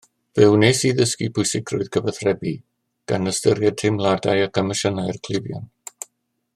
Fe 0.37 0.45
wnes 0.51 0.79
i 0.87 0.89
ddysgu 0.99 1.27
pwysigrwydd 1.35 1.91
cyfathrebu 1.97 2.53
gan 3.13 3.33
ystyried 3.33 3.77
teimladau 3.83 4.43
ac 4.47 4.61
emosiynau'r 4.63 5.21
cleifion 5.29 5.71